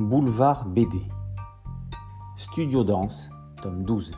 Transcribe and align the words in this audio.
Boulevard 0.00 0.64
BD. 0.64 0.98
Studio 2.38 2.84
Danse, 2.84 3.28
tome 3.60 3.82
12. 3.84 4.14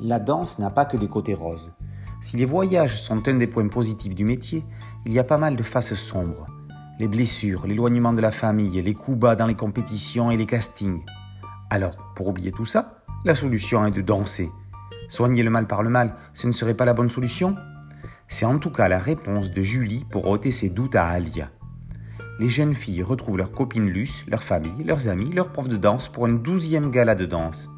La 0.00 0.18
danse 0.18 0.58
n'a 0.58 0.70
pas 0.70 0.86
que 0.86 0.96
des 0.96 1.06
côtés 1.06 1.34
roses. 1.34 1.74
Si 2.22 2.38
les 2.38 2.46
voyages 2.46 2.98
sont 3.02 3.28
un 3.28 3.34
des 3.34 3.46
points 3.46 3.68
positifs 3.68 4.14
du 4.14 4.24
métier, 4.24 4.64
il 5.04 5.12
y 5.12 5.18
a 5.18 5.24
pas 5.24 5.36
mal 5.36 5.54
de 5.54 5.62
faces 5.62 5.94
sombres. 5.94 6.46
Les 6.98 7.08
blessures, 7.08 7.66
l'éloignement 7.66 8.14
de 8.14 8.22
la 8.22 8.30
famille, 8.30 8.80
les 8.80 8.94
coups 8.94 9.18
bas 9.18 9.36
dans 9.36 9.46
les 9.46 9.54
compétitions 9.54 10.30
et 10.30 10.38
les 10.38 10.46
castings. 10.46 11.04
Alors, 11.68 11.96
pour 12.16 12.28
oublier 12.28 12.50
tout 12.50 12.64
ça, 12.64 13.02
la 13.26 13.34
solution 13.34 13.84
est 13.84 13.90
de 13.90 14.00
danser. 14.00 14.50
Soigner 15.08 15.42
le 15.42 15.50
mal 15.50 15.66
par 15.66 15.82
le 15.82 15.90
mal, 15.90 16.16
ce 16.32 16.46
ne 16.46 16.52
serait 16.52 16.72
pas 16.74 16.86
la 16.86 16.94
bonne 16.94 17.10
solution? 17.10 17.54
C'est 18.28 18.46
en 18.46 18.58
tout 18.58 18.70
cas 18.70 18.88
la 18.88 18.98
réponse 18.98 19.52
de 19.52 19.60
Julie 19.60 20.06
pour 20.10 20.26
ôter 20.26 20.50
ses 20.50 20.70
doutes 20.70 20.96
à 20.96 21.08
Alia 21.08 21.50
les 22.40 22.48
jeunes 22.48 22.74
filles 22.74 23.02
retrouvent 23.02 23.38
leurs 23.38 23.52
copines 23.52 23.88
Luce, 23.88 24.24
leur 24.26 24.42
famille, 24.42 24.84
leurs 24.84 25.08
amis, 25.08 25.30
leurs 25.30 25.52
profs 25.52 25.68
de 25.68 25.76
danse 25.76 26.08
pour 26.08 26.26
un 26.26 26.32
douzième 26.32 26.90
gala 26.90 27.14
de 27.14 27.26
danse. 27.26 27.70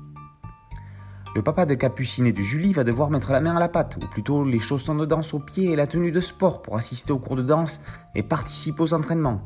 Le 1.34 1.42
papa 1.42 1.66
de 1.66 1.74
Capucine 1.74 2.27
et 2.27 2.32
de 2.32 2.41
Julie 2.41 2.73
va 2.73 2.82
devoir 2.82 3.10
mettre 3.10 3.30
la 3.30 3.42
main 3.42 3.55
à 3.55 3.60
la 3.60 3.69
pâte, 3.69 3.98
ou 4.02 4.06
plutôt 4.06 4.42
les 4.42 4.59
chaussons 4.59 4.95
de 4.95 5.05
danse 5.05 5.34
aux 5.34 5.38
pieds 5.38 5.73
et 5.73 5.77
la 5.77 5.87
tenue 5.87 6.10
de 6.10 6.20
sport 6.20 6.62
pour 6.62 6.77
assister 6.77 7.12
aux 7.12 7.19
cours 7.19 7.37
de 7.37 7.42
danse 7.42 7.82
et 8.15 8.23
participer 8.23 8.82
aux 8.82 8.95
entraînements. 8.95 9.45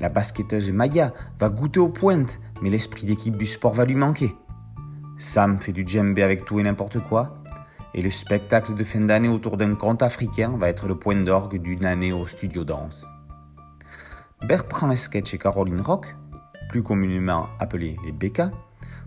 La 0.00 0.08
basketteuse 0.08 0.70
Maya 0.70 1.12
va 1.40 1.48
goûter 1.48 1.80
aux 1.80 1.88
pointes, 1.88 2.38
mais 2.62 2.70
l'esprit 2.70 3.06
d'équipe 3.06 3.36
du 3.36 3.46
sport 3.46 3.74
va 3.74 3.84
lui 3.84 3.96
manquer. 3.96 4.36
Sam 5.18 5.60
fait 5.60 5.72
du 5.72 5.84
djembé 5.84 6.22
avec 6.22 6.44
tout 6.44 6.60
et 6.60 6.62
n'importe 6.62 7.00
quoi, 7.00 7.42
et 7.92 8.02
le 8.02 8.10
spectacle 8.10 8.74
de 8.74 8.84
fin 8.84 9.00
d'année 9.00 9.28
autour 9.28 9.56
d'un 9.56 9.74
conte 9.74 10.02
africain 10.02 10.56
va 10.56 10.68
être 10.68 10.86
le 10.86 10.94
point 10.94 11.16
d'orgue 11.16 11.60
d'une 11.60 11.84
année 11.84 12.12
au 12.12 12.28
studio 12.28 12.62
danse. 12.62 13.08
Bertrand 14.46 14.90
Esquetch 14.90 15.34
et 15.34 15.38
Caroline 15.38 15.82
Rock, 15.82 16.16
plus 16.70 16.82
communément 16.82 17.48
appelés 17.58 17.96
les 18.04 18.12
BK, 18.12 18.42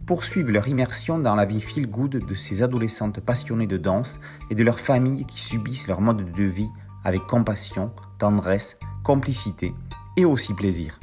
poursuivent 0.05 0.52
leur 0.52 0.67
immersion 0.67 1.17
dans 1.17 1.35
la 1.35 1.45
vie 1.45 1.61
feel-good 1.61 2.25
de 2.25 2.33
ces 2.35 2.61
adolescentes 2.61 3.19
passionnées 3.19 3.67
de 3.67 3.77
danse 3.77 4.19
et 4.52 4.55
de 4.55 4.63
leurs 4.63 4.80
familles 4.80 5.25
qui 5.25 5.41
subissent 5.41 5.88
leur 5.88 6.02
mode 6.02 6.31
de 6.31 6.44
vie 6.44 6.69
avec 7.03 7.25
compassion, 7.25 7.91
tendresse, 8.19 8.77
complicité 9.03 9.73
et 10.17 10.25
aussi 10.25 10.53
plaisir. 10.53 10.99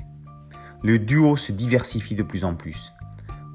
Le 0.82 0.98
duo 0.98 1.36
se 1.36 1.50
diversifie 1.52 2.14
de 2.14 2.22
plus 2.22 2.44
en 2.44 2.54
plus. 2.54 2.92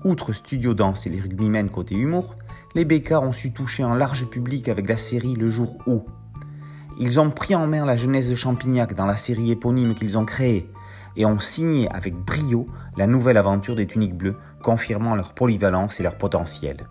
Outre 0.03 0.33
Studio 0.33 0.73
Danse 0.73 1.08
et 1.08 1.09
les 1.09 1.21
rugbymen 1.21 1.69
côté 1.69 1.95
humour, 1.95 2.36
les 2.75 2.86
BK 2.86 3.14
ont 3.14 3.31
su 3.31 3.53
toucher 3.53 3.83
un 3.83 3.95
large 3.95 4.25
public 4.25 4.67
avec 4.67 4.89
la 4.89 4.97
série 4.97 5.36
Le 5.36 5.49
jour 5.49 5.77
où, 5.88 6.05
ils 6.97 7.19
ont 7.19 7.30
pris 7.30 7.55
en 7.55 7.67
main 7.67 7.86
la 7.86 7.97
jeunesse 7.97 8.30
de 8.30 8.36
Champignac 8.36 8.94
dans 8.94 9.05
la 9.05 9.17
série 9.17 9.52
éponyme 9.52 9.95
qu'ils 9.95 10.17
ont 10.17 10.25
créée 10.25 10.69
et 11.15 11.25
ont 11.25 11.39
signé 11.39 11.89
avec 11.91 12.15
brio 12.15 12.67
la 12.97 13.07
nouvelle 13.07 13.38
aventure 13.38 13.75
des 13.75 13.88
tuniques 13.88 14.17
bleues, 14.17 14.38
confirmant 14.61 15.15
leur 15.15 15.33
polyvalence 15.33 15.99
et 15.99 16.03
leur 16.03 16.17
potentiel. 16.17 16.87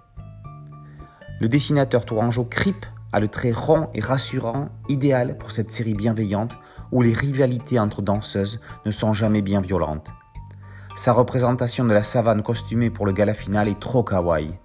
Le 1.41 1.49
dessinateur 1.49 2.05
tourangeau 2.05 2.45
Crip 2.45 2.87
a 3.13 3.21
le 3.21 3.29
trait 3.29 3.53
rond 3.53 3.89
et 3.95 4.01
rassurant, 4.01 4.69
idéal 4.89 5.39
pour 5.39 5.51
cette 5.51 5.71
série 5.71 5.95
bienveillante 5.95 6.57
où 6.93 7.03
les 7.03 7.13
rivalités 7.13 7.79
entre 7.79 8.03
danseuses 8.03 8.61
ne 8.87 8.91
sont 8.91 9.13
jamais 9.13 9.43
bien 9.43 9.61
violentes. 9.61 10.13
Sa 10.97 11.13
représentation 11.13 11.85
de 11.85 11.93
la 11.93 12.03
savane 12.03 12.43
costumée 12.43 12.91
pour 12.91 13.05
le 13.05 13.13
gala 13.13 13.35
final 13.35 13.69
est 13.69 13.81
trop 13.81 14.05
kawaii. 14.05 14.59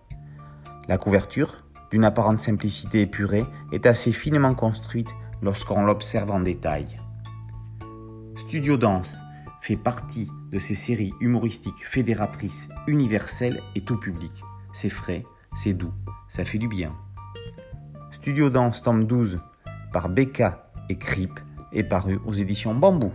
La 0.88 0.98
couverture, 0.98 1.64
d'une 1.92 2.06
apparente 2.06 2.40
simplicité 2.40 3.02
épurée, 3.02 3.46
est 3.72 3.86
assez 3.86 4.12
finement 4.12 4.54
construite 4.54 5.10
lorsqu'on 5.42 5.84
l'observe 5.84 6.32
en 6.32 6.40
détail. 6.40 7.00
Studio 8.38 8.78
Danse 8.78 9.20
fait 9.62 9.76
partie 9.76 10.30
de 10.52 10.60
ces 10.60 10.76
séries 10.76 11.14
humoristiques 11.20 11.86
fédératrices, 11.86 12.70
universelles 12.88 13.62
et 13.76 13.82
tout 13.82 13.98
public. 13.98 14.44
C'est 14.74 14.90
frais, 14.90 15.26
c'est 15.56 15.74
doux, 15.74 15.94
ça 16.28 16.46
fait 16.46 16.58
du 16.58 16.68
bien. 16.68 16.96
Studio 18.12 18.50
Danse 18.50 18.84
tome 18.84 19.06
12 19.06 19.40
par 19.92 20.10
Becca 20.10 20.72
et 20.90 20.98
Crip 20.98 21.40
est 21.72 21.84
paru 21.84 22.20
aux 22.26 22.34
éditions 22.34 22.74
Bambou. 22.74 23.12